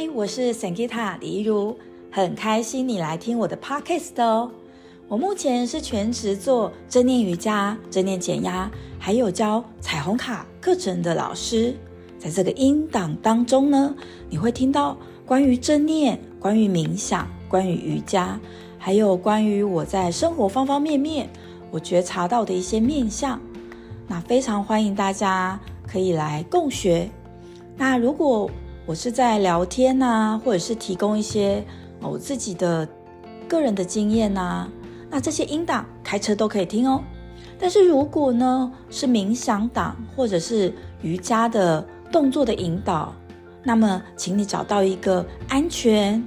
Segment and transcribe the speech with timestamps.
[0.00, 1.76] 嗨，我是 Sangita 李怡如，
[2.08, 4.48] 很开心你来听我的 Podcast 哦。
[5.08, 11.74] 我目前是全职做正念瑜伽、正念减压，还有教彩虹卡课程的老师。
[12.16, 13.92] 在这个音档当中呢，
[14.30, 18.38] 你会听到关于正念、关于冥想、关于瑜伽，
[18.78, 21.28] 还有关于我在生活方方面面
[21.72, 23.40] 我觉察到的一些面向。
[24.06, 25.58] 那非常欢迎大家
[25.88, 27.10] 可以来共学。
[27.76, 28.48] 那如果
[28.88, 31.62] 我是在聊天呐，或者是提供一些
[32.00, 32.88] 我自己的
[33.46, 34.66] 个人的经验呐，
[35.10, 37.04] 那这些音档开车都可以听哦。
[37.58, 43.14] 但是如果呢是冥想档或者是瑜伽的动作的引导，
[43.62, 46.26] 那么请你找到一个安全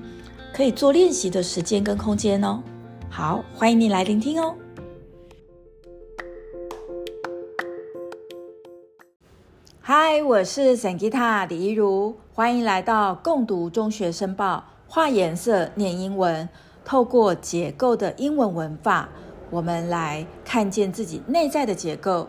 [0.53, 2.61] 可以做练习的时间跟空间哦。
[3.09, 4.53] 好，欢迎你来聆听哦。
[9.83, 16.47] 嗨，我是 Sangita 李怡如，欢迎来到共读中学生报，画颜色念英文，
[16.85, 19.09] 透过结构的英文文法，
[19.49, 22.27] 我们来看见自己内在的结构。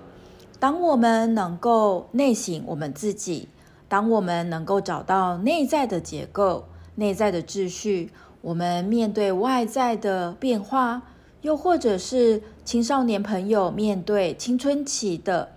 [0.58, 3.50] 当我们能够内省我们自己，
[3.86, 6.64] 当我们能够找到内在的结构、
[6.94, 11.02] 内在的秩序，我们面对外在的变化，
[11.42, 15.50] 又或者是青少年朋友面对青春期的。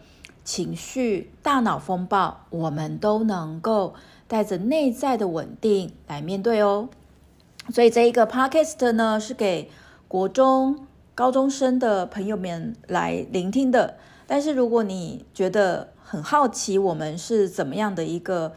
[0.46, 3.96] 情绪、大脑风暴，我们都能够
[4.28, 6.88] 带着内在的稳定来面对哦。
[7.74, 9.70] 所以这一个 podcast 呢，是给
[10.08, 10.86] 国中、
[11.16, 13.98] 高中生的朋友们来聆听的。
[14.28, 18.54] 但是如果你觉得很好奇，我们是怎么样的一个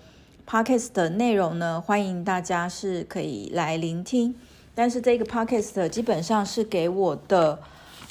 [0.47, 1.81] podcast 的内容呢？
[1.81, 4.35] 欢迎大家是可以来聆听。
[4.75, 7.59] 但是这个 podcast 基本上是给我的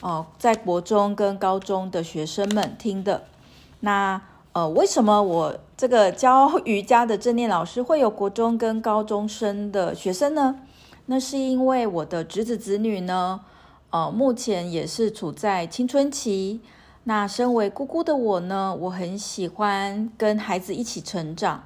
[0.02, 3.24] 哦，在国中跟高中的学生们听的。
[3.80, 4.22] 那
[4.54, 10.60] 呃，为什么我这个教瑜伽的正念老师会有国中跟高中生的学生呢？
[11.06, 13.42] 那是因为我的侄子侄女呢，
[13.92, 16.60] 呃，目前也是处在青春期。
[17.04, 21.64] 那身为姑姑的我呢，我很喜欢跟孩子一起成长，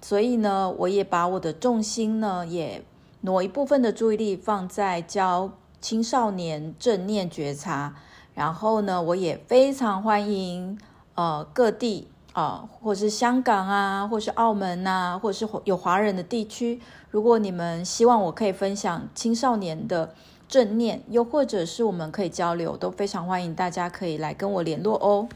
[0.00, 2.82] 所以呢，我也把我的重心呢，也
[3.20, 7.94] 挪一部分的注意力放在教青少年正念觉察。
[8.34, 10.78] 然后呢，我也非常欢迎。
[11.20, 20.14] 呃，各地啊、或是香港啊，或是澳门呐，或者是有华人的地区，如果你们希望我可以分享青少年的
[20.48, 25.28] 正念，又或者是我们可以交流，都非常欢迎大家可以来跟我联络哦。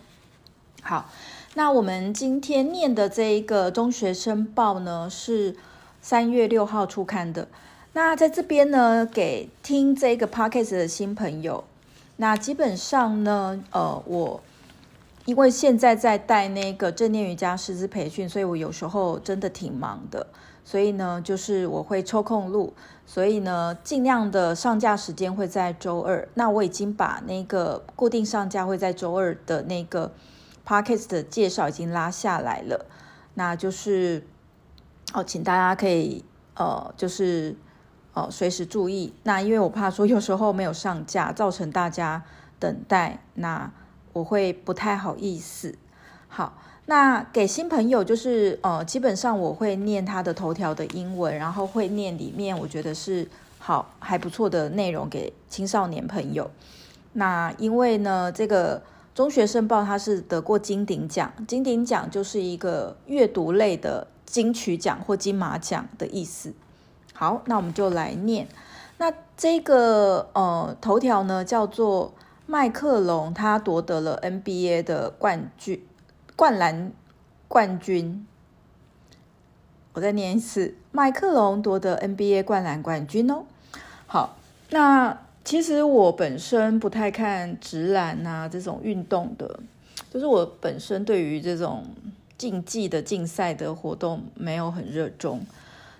[0.80, 1.10] 好，
[1.52, 5.54] 那我们今天念的这一个中学生报呢，是
[6.00, 7.48] 三月六号出刊的。
[7.92, 11.64] 那在这边呢，给听这个 podcast 的新朋友，
[12.16, 14.40] 那基本上呢，呃，我。
[15.26, 20.26] 因为现在在带那个正念瑜伽师资培训，所以我有时候真的挺忙的。
[20.66, 22.72] 所以呢，就是我会抽空录，
[23.04, 26.26] 所以呢，尽量的上架时间会在周二。
[26.32, 30.10] 那我已经把那个固定上架会在周二的那个
[30.66, 32.86] podcast 的介绍已经拉下来了。
[33.34, 34.26] 那就是
[35.12, 36.24] 哦，请大家可以
[36.54, 37.54] 呃，就是
[38.14, 39.12] 呃，随时注意。
[39.24, 42.24] 那因为我怕说有时候没有上架，造成大家
[42.58, 43.22] 等待。
[43.34, 43.70] 那
[44.14, 45.74] 我会不太好意思。
[46.28, 56.50] 好，那给新朋友就是呃，基本上我会念他的头条的英文，然后会念里面我觉得是好还不错的内容给青少年朋友。
[57.12, 58.82] 那因为呢，这个
[59.14, 66.52] 中学生报它是得过金鼎奖，金鼎奖就是一个阅读类的金曲奖或金马奖的意思。
[67.12, 68.46] 好，那我们就来念。
[68.98, 72.12] 那这个呃头条呢叫做。
[72.46, 75.82] 麦克龙他夺得了 NBA 的冠军，
[76.36, 76.92] 灌篮
[77.48, 78.26] 冠军。
[79.94, 83.44] 我再念一次，麦克龙夺得 NBA 灌篮冠军哦。
[84.06, 84.36] 好，
[84.70, 89.60] 那其实我本身不太看直篮啊这种运动的，
[90.12, 91.86] 就是我本身对于这种
[92.36, 95.40] 竞技的竞赛的活动没有很热衷。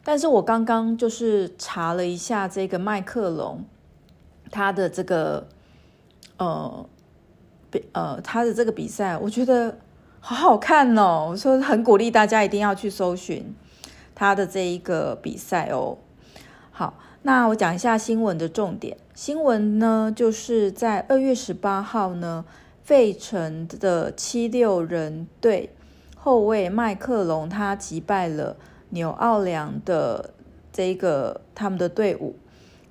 [0.05, 3.64] 但是我刚刚就是查了一下这个麦克龙，
[4.50, 5.49] 他的这个。
[6.37, 6.87] 呃，
[7.71, 9.79] 比呃，他的这个比赛，我觉得
[10.21, 11.29] 好好看哦。
[11.31, 13.55] 我说很鼓励大家一定要去搜寻
[14.15, 15.99] 他的这一个比赛哦。
[16.71, 18.97] 好，那我讲一下新闻的重点。
[19.15, 22.45] 新闻呢，就是在二月十八号呢，
[22.83, 25.71] 费城的七六人队
[26.17, 28.57] 后卫麦克龙他击败了
[28.89, 30.31] 纽奥良的
[30.73, 32.35] 这个他们的队伍。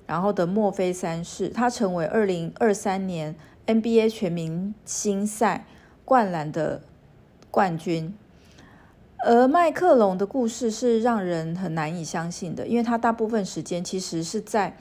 [0.06, 3.34] 然后的墨菲三世，他成为二零二三年
[3.66, 5.66] NBA 全明星赛
[6.04, 6.82] 灌篮的
[7.50, 8.14] 冠军。
[9.26, 14.76] 而麦克龙的故事是让人很难以相信的，因为他大部分时间其实是在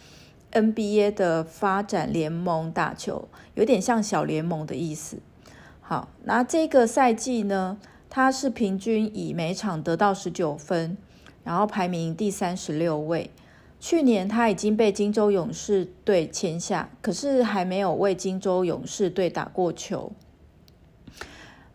[0.51, 5.19] NBA 的发展联盟打球，有点像小联盟的意思。
[5.79, 7.77] 好，那这个赛季呢，
[8.09, 10.97] 他是平均以每场得到十九分，
[11.45, 13.31] 然后排名第三十六位。
[13.83, 20.13] 去年他已经被金州勇士队签下，可是还没有为金州勇士队打过球。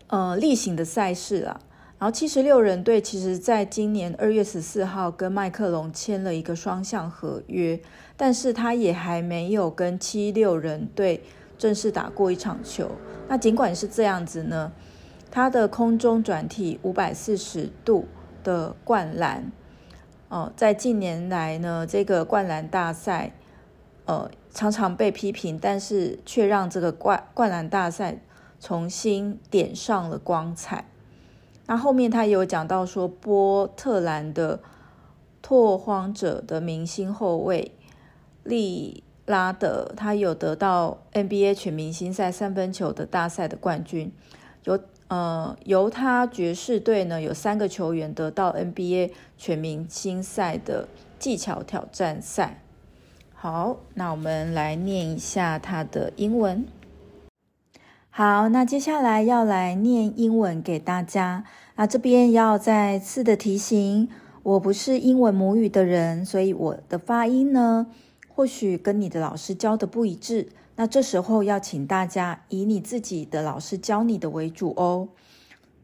[0.07, 1.61] 呃，例行的赛事啊。
[1.99, 7.79] 然后七十六人队其实在今年二月十四号跟麦克龙签了一个双向合约，
[8.17, 11.21] 但是他也还没有跟七六人队
[11.59, 12.89] 正式打过一场球。
[13.27, 14.71] 那尽管是这样子呢，
[15.29, 18.07] 他的空中转体五百四十度
[18.43, 19.51] 的灌篮，
[20.29, 23.33] 呃，在近年来呢，这个灌篮大赛，
[24.05, 28.19] 呃，常常被批评，但是却让这个灌灌篮大赛
[28.59, 30.85] 重新点上了光彩。
[31.65, 34.59] 那后面他有讲到说，波特兰的
[35.41, 37.71] 拓荒者的明星后卫
[38.43, 44.11] 利拉德，他有得到 NBA 全明星赛三分球的大赛的冠军。
[44.65, 44.79] 有
[45.09, 50.87] 呃犹他爵士队呢，有三个球员得到 NBA 全明星赛的
[51.19, 52.63] 技巧挑战赛。
[53.33, 56.65] 好，那我们来念一下他的英文。
[58.09, 61.45] 好，那接下来要来念英文给大家。
[61.75, 64.09] 那这边要再次的提醒，
[64.43, 67.87] 我不是英文母语的人，所以我的发音呢，
[68.27, 70.49] 或许跟你的老师教的不一致。
[70.79, 75.09] 那这时候要请大家以你自己的老师教你的为主哦。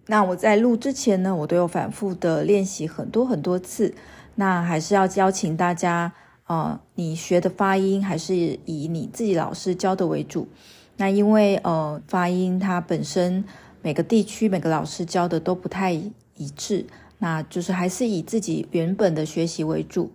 [0.06, 3.94] 那我在录之前呢，我都有反复的练习很多很多次。
[4.36, 6.14] 那还是要邀请大家，
[6.48, 8.34] 呃，你学的发音还是
[8.64, 10.48] 以你自己老师教的为主。
[10.96, 13.44] 那因为呃发音它本身
[13.82, 16.86] 每个地区每个老师教的都不太一致，
[17.18, 20.14] 那就是还是以自己原本的学习为主。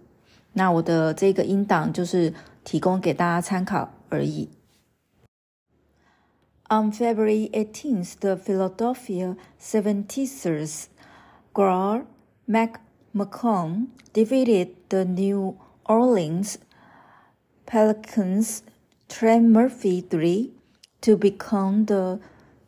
[0.55, 2.33] 那我的这个音档就是
[2.65, 4.49] 提供给大家参考而已。
[6.71, 10.87] On February 18th, the Philadelphia 76ers
[11.53, 12.07] guard
[14.13, 16.59] defeated the New Orleans
[17.67, 18.63] Pelicans
[19.09, 20.53] Trey Murphy three
[21.01, 22.21] to become the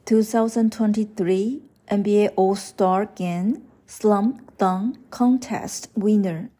[0.06, 6.50] 2023 NBA All-Star Game Slam Dunk Contest winner.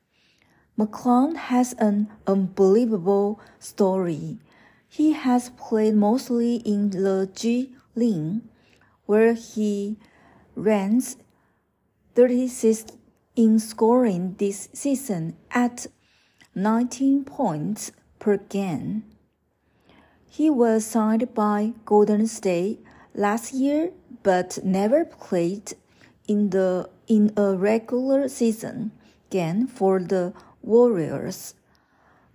[0.79, 4.39] McClung has an unbelievable story.
[4.93, 8.43] He has played mostly in the G League,
[9.07, 9.97] where he
[10.55, 11.17] ranks
[12.15, 12.99] 36th
[13.35, 15.87] in scoring this season at
[16.55, 19.05] 19 points per game.
[20.29, 22.85] He was signed by Golden State
[23.15, 23.93] last year,
[24.23, 25.73] but never played
[26.29, 28.93] in the in a regular season
[29.31, 31.55] game for the Warriors.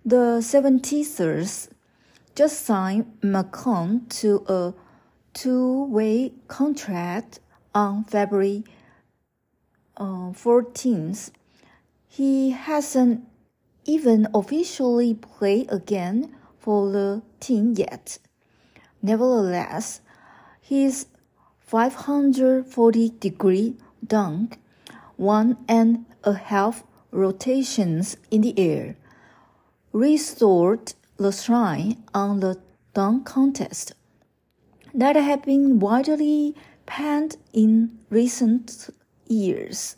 [0.04, 1.68] The 76ers
[2.38, 4.72] just signed McClung to a
[5.34, 7.40] two-way contract
[7.74, 8.62] on February
[9.96, 11.32] uh, 14th.
[12.06, 13.26] He hasn't
[13.86, 18.18] even officially played again for the team yet.
[19.02, 20.00] Nevertheless,
[20.60, 21.06] his
[21.58, 23.74] 540 degree
[24.06, 24.60] dunk,
[25.16, 28.94] one and a half rotations in the air,
[29.92, 32.56] restored the shrine on the
[32.94, 33.92] dunk contest
[34.94, 36.54] that have been widely
[36.86, 38.88] panned in recent
[39.28, 39.92] years.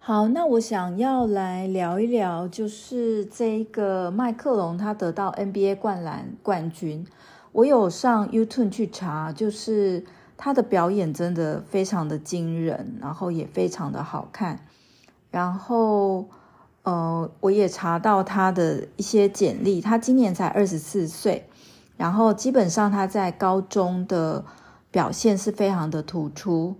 [0.00, 7.06] 好，那我想要来聊一聊，就是这个麦克龙他得到 NBA 灌篮冠军。
[7.52, 10.04] 我有上 YouTube 去查，就是
[10.38, 14.64] 他的表演真的非常的惊人，然后也非常的好看。
[15.30, 16.28] 然后，
[16.88, 21.46] 呃，我也查到他的一些简历，他今年才二十四岁，
[21.98, 24.42] 然后基本上他在高中的
[24.90, 26.76] 表现是非常的突出。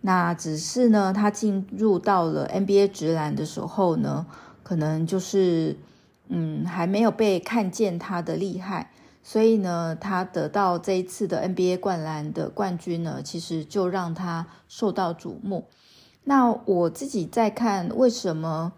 [0.00, 4.26] 那只是呢，他进入到了 NBA 职篮的时候呢，
[4.64, 5.78] 可能就是
[6.26, 8.90] 嗯还没有被看见他的厉害，
[9.22, 15.68] 所以呢，他得到这一次的 NBA 灌篮的冠军呢，其实就让他受到瞩目。
[16.24, 18.72] 那我自己在看为什么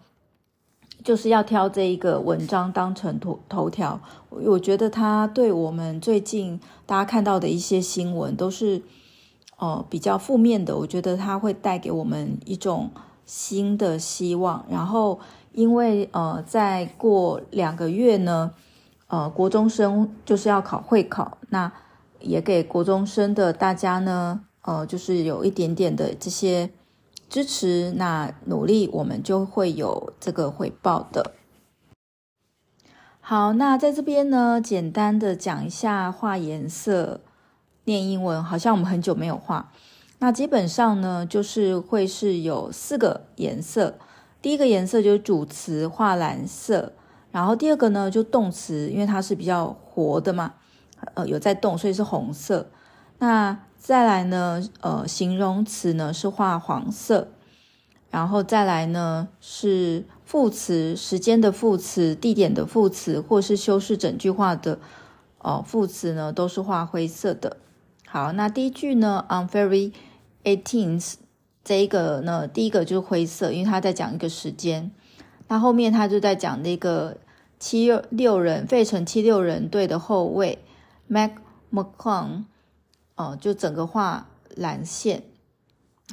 [1.07, 3.97] 就是要挑这一个文章当成头头条，
[4.29, 8.81] 我觉得它对我们最近大家看到的一些新闻都是。
[9.59, 12.91] 哦，比较负面的，我觉得它会带给我们一种
[13.25, 14.63] 新的希望。
[14.69, 15.19] 然后，
[15.51, 18.51] 因为呃，再过两个月呢，
[19.07, 21.73] 呃，国中生就是要考会考，那
[22.19, 26.69] 也给国中生的大家呢，呃，就是有一点点的这些
[27.29, 31.33] 支持，那努力我们就会有这个回报的。
[33.19, 37.19] 好，那在这边呢，简单的讲一下画颜色
[37.83, 39.71] 念英文，好像我们很久没有画。
[40.19, 43.95] 那基本上呢，就是会是有四个颜色。
[44.41, 46.93] 第一个颜色就是主词画蓝色，
[47.31, 50.53] 然后第二个呢就动词，因为它是比较活的嘛，
[51.15, 52.69] 呃，有在动，所以是红色。
[53.19, 57.29] 那再来呢，呃，形容词呢是画黄色，
[58.11, 60.03] 然后再来呢是。
[60.25, 64.77] 副词、时间的副词、地点的副词，或是修饰整句话的
[65.39, 67.55] 哦副词呢，都是画灰色的。
[68.05, 69.93] 好，那第一句呢，On February
[70.43, 71.13] eighteenth，
[71.63, 74.91] 这一个呢，第一个就是灰色，因为他在讲一个时间。
[75.47, 77.15] 那后面他就在讲那个
[77.57, 80.59] 七六人费城七六人队的后卫
[81.07, 81.31] Mac
[81.71, 82.43] McClung，
[83.17, 85.23] 哦，就整个画蓝线。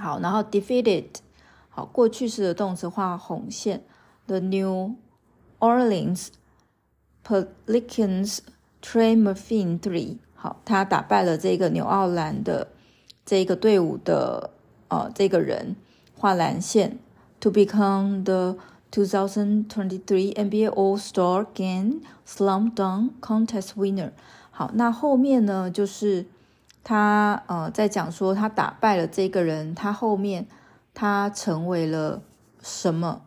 [0.00, 1.04] 好，然后 defeated，
[1.68, 3.84] 好，过去式的动词画红线。
[4.26, 4.96] The New
[5.60, 6.28] Orleans
[7.24, 8.38] Pelicans
[8.82, 12.68] Trey Murphy three，好，他打败了这个纽奥兰的
[13.24, 14.50] 这个队伍的
[14.88, 15.76] 呃这个人
[16.16, 16.98] 画蓝线
[17.38, 18.56] ，to become the
[18.90, 24.12] 2023 NBA All-Star Game Slam Dunk Contest winner。
[24.50, 26.26] 好，那后面呢就是
[26.84, 30.46] 他呃在讲说他打败了这个人，他后面
[30.92, 32.22] 他成为了
[32.62, 33.22] 什么？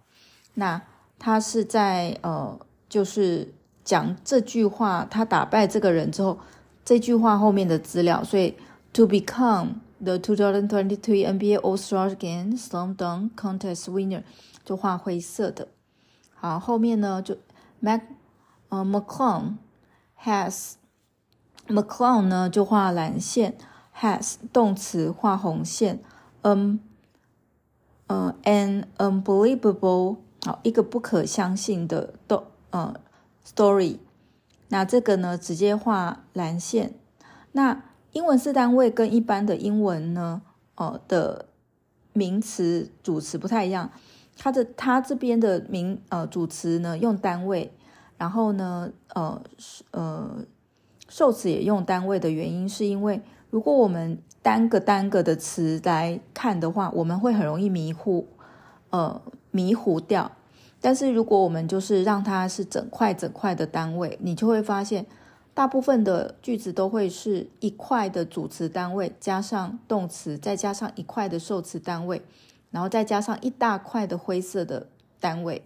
[0.54, 0.82] 那
[1.20, 6.40] 他是在呃，就是讲这句话，他打败这个人之后，
[6.86, 8.56] 这句话后面的资料，所以
[8.94, 14.24] to become the 2023 NBA All-Star Game Slam Dunk Contest winner
[14.64, 15.68] 就画灰色的。
[16.36, 17.36] 好，后面呢就
[17.80, 18.02] Mac
[18.70, 19.56] 呃 McClung
[20.24, 20.74] has
[21.68, 23.58] McClung 呢就画蓝线
[24.00, 26.02] ，has 动词画红线
[26.42, 26.78] ，um
[28.08, 32.96] 呃 an unbelievable 好，一个不可相信的动呃
[33.46, 33.98] story，
[34.70, 36.94] 那这个呢直接画蓝线。
[37.52, 37.84] 那
[38.14, 40.42] 英文四单位跟一般的英文呢，
[40.76, 41.48] 呃的
[42.14, 43.92] 名词主词不太一样。
[44.38, 47.74] 它的它这边的名呃主词呢用单位，
[48.18, 49.42] 然后呢呃
[49.92, 50.46] 呃
[51.08, 58.28] 受词也用单位的原因，是因为如果我们单个单个的词来看的话，我们会很容易迷糊，
[58.90, 59.22] 呃。
[59.50, 60.34] 迷糊掉，
[60.82, 65.04] 但是如果我们就是让它是整块整块的单位，你就会发现，
[65.56, 72.22] 大部分的句子都会是一块的主词单位加上动词，再加上一块的受词单位，
[72.70, 75.64] 然后再加上一大块的灰色的单位，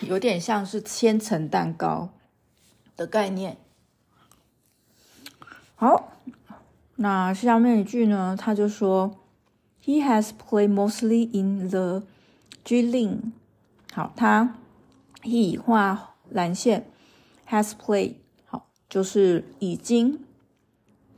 [0.00, 2.08] 有点像是千层蛋糕
[2.96, 3.58] 的概念。
[5.82, 6.12] 好，
[6.94, 9.18] 那下面一句呢，他就说
[9.84, 12.04] ，He has played mostly in the
[12.62, 13.32] G Ling
[13.92, 14.54] 好，他
[15.22, 16.86] he 画蓝线
[17.48, 18.14] ，has played
[18.46, 20.20] 好，就是已经，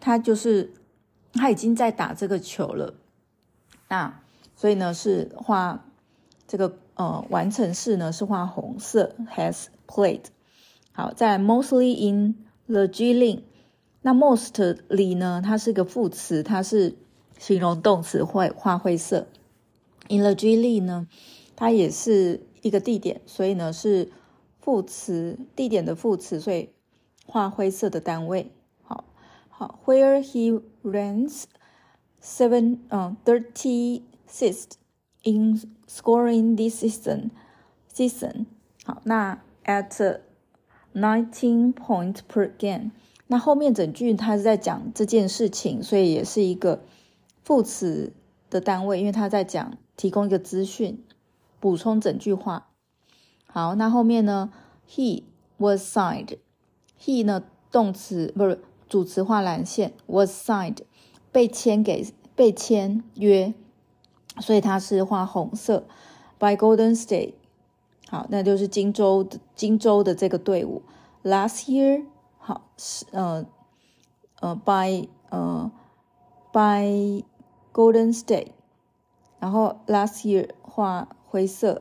[0.01, 0.73] 他就是
[1.35, 2.95] 他已经在打这个球了。
[3.89, 4.19] 那
[4.57, 5.85] 所以呢是画
[6.49, 10.23] 这个呃完成式呢是画红色，has played
[10.93, 13.43] 好，在 mostly in the G-Link
[14.04, 16.96] 那 mostly 呢它是个副词，它是
[17.38, 19.28] 形容动词，会画灰色。
[20.08, 21.08] In the G League 呢，
[21.56, 24.12] 它也是一个地点，所以呢是
[24.60, 26.70] 副词，地点的副词，所以
[27.26, 28.52] 画灰色的单位。
[28.82, 29.04] 好，
[29.50, 31.44] 好，Where he ranks
[32.22, 34.72] seven，嗯，thirty sixth
[35.24, 38.46] in scoring this season。season，
[38.86, 40.20] 好，那 at
[40.94, 42.92] nineteen point per game。
[43.27, 46.83] 那后面整句它是在讲这件事情，所以也是一个
[47.43, 48.13] 副词
[48.51, 49.77] 的单位，因为他在讲。
[49.97, 51.05] 提供一个资讯，
[51.61, 52.67] 补充整句话。
[53.47, 54.53] 好，那后面呢
[54.91, 55.23] ？He
[55.57, 56.39] was signed。
[57.01, 57.45] He 呢？
[57.71, 60.79] 动词不是主词画蓝线，was signed
[61.31, 63.55] 被签给被签约，
[64.41, 65.87] 所以它是画红色。
[66.41, 67.35] By Golden State。
[68.09, 70.83] 好，那就是金州的金州的这个队伍。
[71.23, 72.05] Last year，
[72.47, 73.47] 好是呃
[74.41, 75.73] 呃 by 呃
[76.53, 77.25] by
[77.73, 78.49] Golden State。
[79.39, 81.81] 然后 last year 画灰色，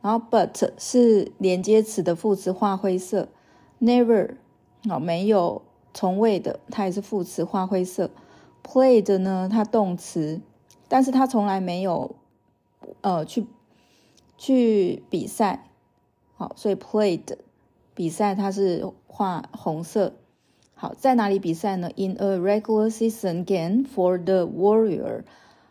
[0.00, 3.28] 然后 but 是连接词的副词画灰色
[3.80, 4.36] ，never
[4.88, 5.62] 好没有
[5.94, 8.10] 从未的，它也是副词画灰色
[8.64, 10.40] ，played 呢它动词，
[10.88, 12.14] 但是它从来没有
[13.00, 13.46] 呃去
[14.36, 15.68] 去比赛，
[16.36, 17.36] 好，所以 played
[17.94, 20.14] 比赛它是画红色，
[20.74, 25.24] 好，在哪里比赛呢？In a regular season game for the Warrior。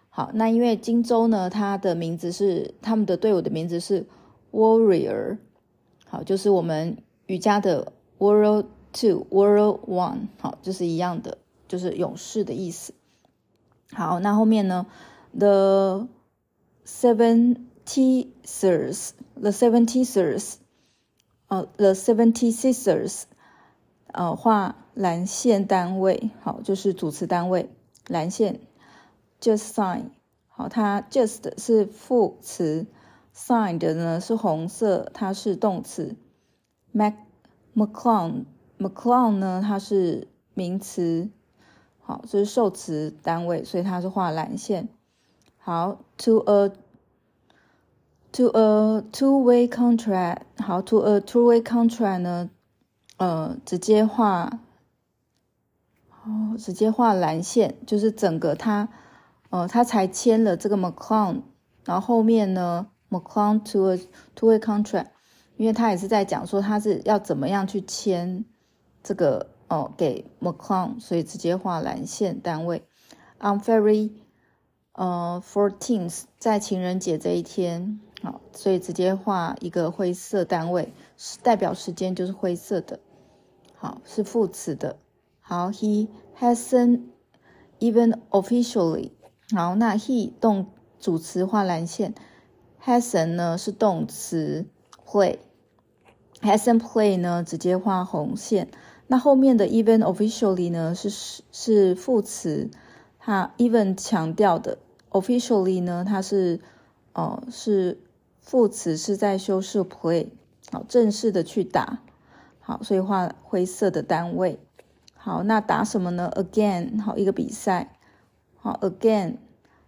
[0.10, 4.06] 好，那因为荆州呢，它的名字是他们的队伍的名字是
[4.52, 5.38] Warrior。
[6.06, 10.28] 好，就是我们瑜伽的 World Two、World One。
[10.40, 11.38] 好，就是一样的，
[11.68, 12.94] 就是勇士的意思。
[13.94, 14.86] 好，那后面呢
[15.34, 16.08] ？The
[16.86, 20.56] seventy sers，the seventy sers
[21.52, 23.24] 呃，The Seventy Sisters，
[24.08, 27.70] 呃，画蓝线单位，好，就是主词单位，
[28.08, 28.62] 蓝线。
[29.42, 30.12] Just sign，
[30.48, 32.88] 好，它 just 是副词
[33.36, 36.16] ，sign 的呢是红色，它是动词。
[36.94, 37.16] Mac
[37.76, 41.30] McClung，McClung 呢，它是名词。
[42.00, 44.88] 好，这是受词单位，所以它是画蓝线。
[45.58, 46.72] 好，to a
[48.32, 50.40] to a two-way contract。
[50.58, 52.50] 好，to a two-way contract 呢，
[53.18, 54.60] 呃，直接画，
[56.24, 58.90] 哦，直接画蓝线，就是整个他，
[59.50, 61.42] 呃，他才签了这个 McClung，
[61.86, 64.00] 然后后面呢，McClung to a
[64.36, 65.08] two-way contract，
[65.58, 68.46] 因为他也是在讲说他是要怎么样去签
[69.04, 69.52] 这个。
[69.72, 72.84] 哦，给 McClung，所以直接画蓝线单位。
[73.40, 74.12] On February
[74.92, 80.94] 呃 fourteenth，在情人节这一天，好，所以直接画一个灰色单位，
[81.42, 83.00] 代表时间就是灰色的。
[83.76, 84.98] 好，是副词的。
[85.40, 86.08] 好，He
[86.40, 87.02] hasn't
[87.80, 89.12] even officially。
[89.56, 90.68] 好，那 he 动
[91.00, 92.14] 主词画蓝线
[92.84, 94.68] ，hasn't 呢是动词
[95.04, 98.70] play，hasn't play 呢直接画红线。
[99.08, 101.10] 那后面的 even officially 呢是
[101.52, 102.70] 是副词，
[103.20, 104.78] 它 even 强调的
[105.10, 106.62] officially 呢它是
[107.14, 108.00] 哦、呃、是
[108.42, 110.28] 副词是在修饰 play
[110.72, 112.02] 好正式的去打
[112.60, 114.60] 好，所以画灰色的单位
[115.16, 117.98] 好，那打什么呢？Again 好一个比赛
[118.58, 119.38] 好 Again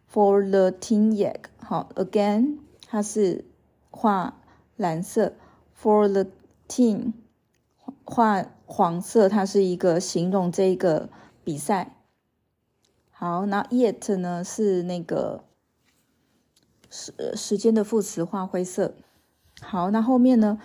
[0.10, 3.44] for the team yag 好 Again 它是
[3.92, 4.39] 画
[4.78, 5.34] 蓝色
[5.76, 6.28] for the
[6.70, 7.13] team
[8.06, 8.46] 画。
[8.66, 11.10] 黄色，它是一个形容这个
[11.44, 11.96] 比赛。
[13.12, 15.44] 好，那 yet 呢是那个
[16.93, 18.93] 时时间的副词，画灰色。
[19.62, 20.60] 好，那后面呢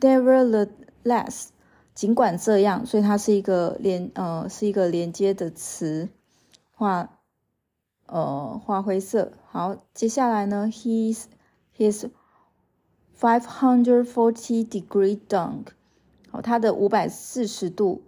[0.00, 1.48] ，nevertheless，
[1.94, 6.08] 尽管这样，所以它是一个连呃是一个连接的词，
[6.72, 7.18] 画
[8.06, 9.32] 呃画灰色。
[9.50, 11.24] 好，接下来呢，his
[11.76, 12.08] his
[13.20, 15.66] five hundred forty degree dunk。
[16.30, 18.02] 好，他的五百四十度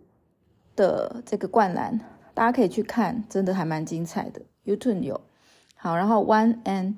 [0.75, 2.01] 的这个灌篮，
[2.33, 4.41] 大家可以去看，真的还蛮精彩的。
[4.65, 5.21] YouTube 有。
[5.75, 6.97] 好，然后 one and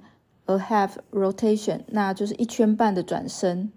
[0.49, 3.73] a half rotation，那就是一圈半的转身。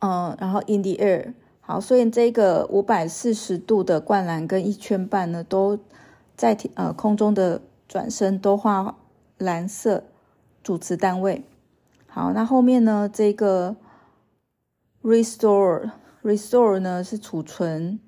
[0.00, 5.78] 嗯，然后 in the air，好，所以这个五百四十度的灌篮跟一圈半呢，都
[6.36, 8.96] 在呃空中的转身都画
[9.38, 10.04] 蓝色
[10.62, 11.44] 主词单位。
[12.06, 13.76] 好，那后面呢这个。
[15.02, 15.92] Restore,
[16.24, 18.00] restore 呢是储存，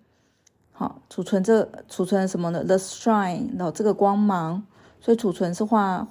[0.72, 4.64] 好，储存这储存什么呢？The shine，然后这个光芒，
[5.00, 6.08] 所以储存是画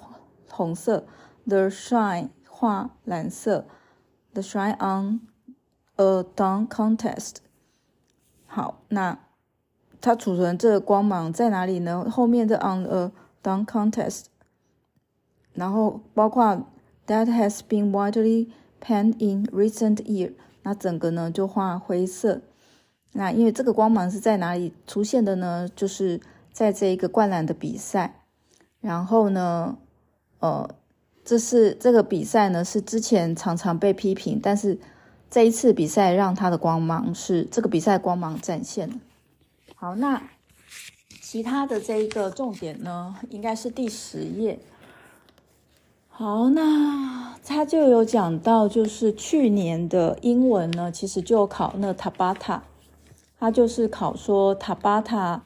[0.58, 1.06] 红色
[1.46, 3.68] ，The shine 画蓝色
[4.34, 5.22] ，The shine on
[5.98, 7.36] a dunk contest。
[8.48, 9.20] 好，那
[10.02, 12.10] 它储存这个光芒在哪里呢？
[12.10, 13.12] 后面的 on a
[13.44, 14.26] dunk contest，
[15.54, 16.66] 然后包括
[17.06, 18.50] that has been widely
[18.82, 20.34] panned in recent year。
[20.64, 22.42] 那整个呢就画灰色，
[23.14, 25.70] 那因为这个光芒是在哪里出现的呢？
[25.76, 26.20] 就是
[26.52, 28.22] 在这一个灌篮的比赛，
[28.82, 29.78] 然后呢，
[30.40, 30.70] 呃，
[31.26, 34.80] 这是这个比赛呢是之前常常被批评，但是
[35.30, 39.00] 这一次比赛让他的光芒是这个比赛光芒展现。
[39.76, 40.22] 好，那
[41.22, 44.60] 其他的这一个重点呢，应该是第十页。
[46.08, 52.62] 好，那他就有讲到，就是去年的英文呢，其实就考那 Tabata，
[53.40, 55.42] 他就是考说 Tabata，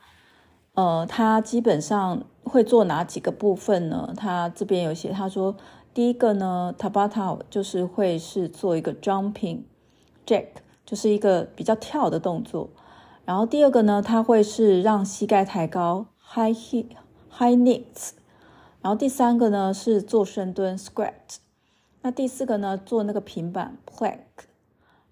[0.75, 4.13] 呃，他基本上会做哪几个部分呢？
[4.17, 5.55] 他这边有写，他说
[5.93, 9.61] 第一个呢，Tabata 就是会是做一个 jumping
[10.25, 10.47] jack，
[10.85, 12.69] 就是一个比较跳的动作，
[13.23, 16.87] 然后第二个呢，他会是让膝盖抬高 high hip
[17.29, 18.11] high knees。
[18.81, 21.37] 然后第三个呢是做深蹲 squat，
[22.01, 24.17] 那第四个呢做那个平板 plank。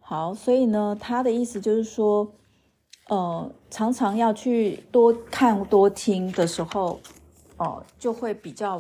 [0.02, 2.34] 好，所以呢他的意思就是说，
[3.08, 6.99] 呃，常常要去多看多听的时候，
[7.60, 8.80] 哦、就会比较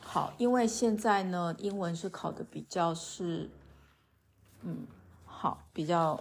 [0.00, 3.50] 好，因为现在呢英文是考的比较是，
[4.62, 4.86] 嗯，
[5.24, 6.18] 好，比较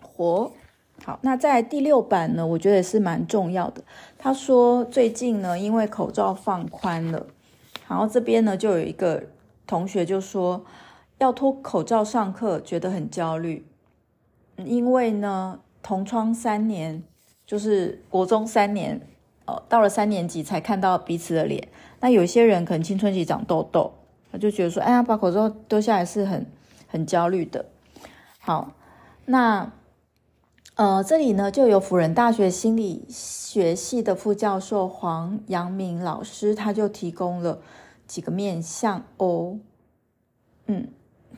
[0.00, 0.52] 活，
[1.04, 3.82] 好，那在第六版呢，我觉得也是蛮重要的。
[4.16, 7.26] 他说最近呢，因为口罩放宽了，
[7.88, 9.22] 然后这边呢就有一个
[9.66, 10.64] 同学就说
[11.18, 13.66] 要脱口罩上课，觉得很焦虑，
[14.58, 17.02] 因为呢同窗三年，
[17.44, 19.00] 就是国中三年，
[19.46, 21.68] 呃，到了三年级才看到彼此的脸。
[22.00, 23.92] 那有些人可能青春期长痘痘，
[24.30, 26.46] 他就觉得说，哎呀，把口罩丢下来是很
[26.86, 27.64] 很焦虑的。
[28.38, 28.72] 好，
[29.24, 29.72] 那。
[30.76, 37.60] 呃，这里呢就有辅仁大学心理学系的副教授黄阳明老师，他就提供了
[38.06, 39.58] 几个面向哦。
[40.66, 40.88] 嗯，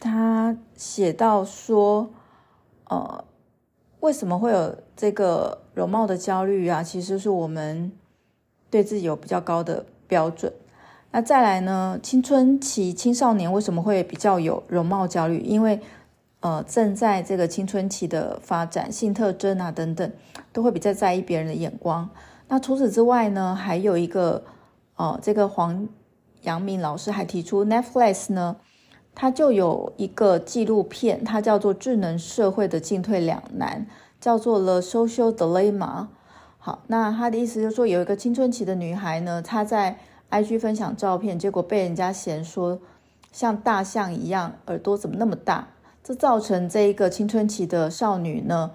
[0.00, 2.10] 他写到说，
[2.88, 3.24] 呃，
[4.00, 6.82] 为什么会有这个容貌的焦虑啊？
[6.82, 7.92] 其实是我们
[8.68, 10.52] 对自己有比较高的标准。
[11.12, 15.38] 那再来呢，青春期青少年为什么会比较有容貌焦虑？
[15.38, 15.80] 因为
[16.40, 20.12] 呃，正在这个青春期的发展，性特征啊等等，
[20.52, 22.10] 都会比较在意别人的眼光。
[22.48, 24.42] 那除此之外呢，还有一个，
[24.96, 25.88] 呃，这个黄
[26.42, 28.56] 阳明老师还提出，Netflix 呢，
[29.14, 33.86] 它就有一个纪录片，它叫做《智能社会的进退两难》，
[34.20, 35.78] 叫做《The Social Dilemma》。
[36.58, 39.98] 好，那他的意思就是说，有一个青春期的女孩呢，她在
[40.30, 42.80] IG 分享照片，结果被人家嫌说
[43.32, 45.68] 像大象一样，耳朵怎么那么大？
[46.02, 48.72] 这造成这一个青春期的少女呢，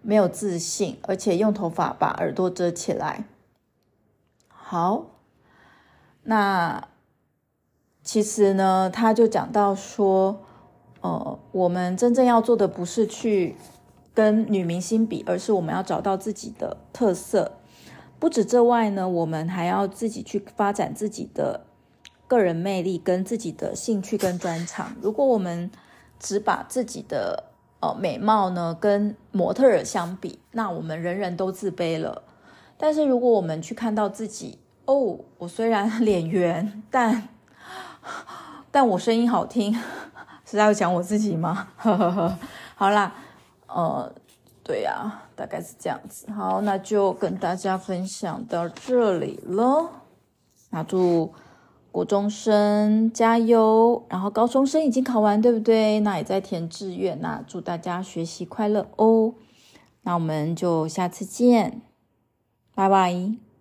[0.00, 3.24] 没有自信，而且用头发把耳朵遮起来。
[4.48, 5.06] 好，
[6.24, 6.88] 那
[8.02, 10.40] 其实呢，他就讲到说，
[11.02, 13.56] 呃，我们真正要做的不是去
[14.14, 17.52] 跟女明星比，而是我们要找到自己的特色。
[18.18, 21.66] 不止这外呢，我们还要自己去发展自己的
[22.28, 24.94] 个人魅力跟自己的兴趣跟专长。
[25.00, 25.70] 如果我们
[26.20, 27.44] 只把自己的
[27.80, 32.22] 呃美貌呢跟模特儿相比，那我们人人都自卑了。
[32.76, 37.28] 但是如果我们去看到自己，哦，我虽然 脸圆，但
[38.70, 39.72] 但我声音好听，
[40.46, 41.68] 是在讲我自己吗？
[41.76, 42.38] 呵呵呵，
[42.76, 43.14] 好啦，
[43.74, 44.12] 呃，
[44.62, 46.30] 对呀、大概是这样子。
[46.32, 49.90] 好，那就跟大家分享到这里了。
[50.70, 51.32] 那祝。
[51.92, 56.00] 国中生加油，然后高中生已经考完，对不对？
[56.00, 57.20] 那也在填志愿。
[57.20, 59.34] 那祝大家学习快乐哦。
[60.00, 61.82] 那我们就下次见，
[62.74, 63.51] 拜拜。